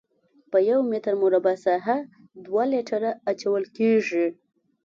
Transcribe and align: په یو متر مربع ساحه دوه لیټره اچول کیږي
په 0.51 0.57
یو 0.69 0.79
متر 0.89 1.13
مربع 1.21 1.55
ساحه 1.65 1.97
دوه 2.45 2.63
لیټره 2.71 3.11
اچول 3.31 3.63
کیږي 3.77 4.27